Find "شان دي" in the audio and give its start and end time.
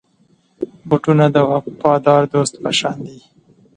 2.79-3.19